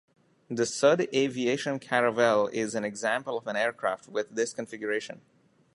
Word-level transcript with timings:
The 0.49 0.65
Sud 0.65 1.01
Aviation 1.13 1.79
Caravelle 1.79 2.51
is 2.51 2.73
an 2.73 2.83
example 2.83 3.37
of 3.37 3.45
an 3.45 3.55
aircraft 3.55 4.07
with 4.07 4.31
this 4.31 4.51
configuration. 4.51 5.21